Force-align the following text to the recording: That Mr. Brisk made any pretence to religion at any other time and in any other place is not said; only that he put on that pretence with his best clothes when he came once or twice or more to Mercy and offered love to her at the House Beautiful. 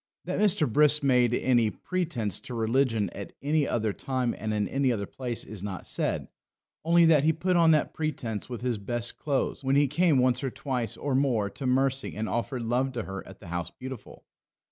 That 0.25 0.39
Mr. 0.39 0.67
Brisk 0.67 1.03
made 1.03 1.31
any 1.35 1.69
pretence 1.69 2.39
to 2.39 2.55
religion 2.55 3.11
at 3.11 3.33
any 3.43 3.67
other 3.67 3.93
time 3.93 4.33
and 4.35 4.51
in 4.51 4.67
any 4.67 4.91
other 4.91 5.05
place 5.05 5.43
is 5.43 5.61
not 5.61 5.85
said; 5.85 6.27
only 6.83 7.05
that 7.05 7.23
he 7.23 7.31
put 7.31 7.55
on 7.55 7.69
that 7.69 7.93
pretence 7.93 8.49
with 8.49 8.61
his 8.63 8.79
best 8.79 9.19
clothes 9.19 9.63
when 9.63 9.75
he 9.75 9.87
came 9.87 10.17
once 10.17 10.43
or 10.43 10.49
twice 10.49 10.97
or 10.97 11.13
more 11.13 11.51
to 11.51 11.67
Mercy 11.67 12.15
and 12.15 12.27
offered 12.27 12.63
love 12.63 12.91
to 12.93 13.03
her 13.03 13.23
at 13.27 13.39
the 13.39 13.49
House 13.49 13.69
Beautiful. 13.69 14.25